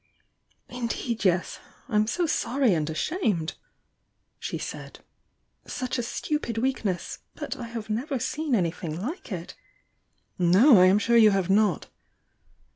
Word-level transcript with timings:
"Indeed, 0.67 1.23
yes! 1.25 1.59
I'm 1.87 2.07
so 2.07 2.25
sorry 2.25 2.73
and 2.73 2.89
ashamed!" 2.89 3.53
she 4.39 4.57
said. 4.57 5.01
"Such 5.67 5.99
a 5.99 6.01
stupid 6.01 6.57
weakness! 6.57 7.19
But 7.35 7.55
I 7.55 7.65
have 7.67 7.87
never 7.87 8.17
seen 8.17 8.55
anything 8.55 8.99
like 8.99 9.31
it" 9.31 9.55
"No, 10.39 10.81
I'm 10.81 10.97
bure 10.97 11.17
you 11.17 11.29
have 11.29 11.51
not!" 11.51 11.85